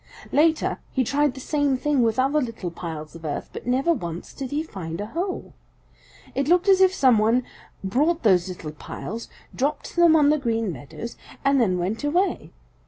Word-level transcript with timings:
Later 0.31 0.79
he 0.91 1.03
tried 1.03 1.35
the 1.35 1.39
same 1.39 1.77
thing 1.77 2.01
with 2.01 2.17
other 2.17 2.41
little 2.41 2.71
piles 2.71 3.13
of 3.13 3.23
earth, 3.23 3.51
but 3.53 3.67
never 3.67 3.93
once 3.93 4.33
did 4.33 4.49
he 4.49 4.63
find 4.63 4.99
a 4.99 5.05
hole. 5.05 5.53
It 6.33 6.47
looked 6.47 6.67
as 6.67 6.81
if 6.81 6.91
some 6.91 7.19
one 7.19 7.43
brought 7.83 8.23
those 8.23 8.47
little 8.49 8.71
piles, 8.71 9.29
dropped 9.53 9.95
them 9.95 10.15
on 10.15 10.31
the 10.31 10.39
Green 10.39 10.71
Meadows, 10.71 11.17
and 11.45 11.61
then 11.61 11.77
went 11.77 12.03
away. 12.03 12.49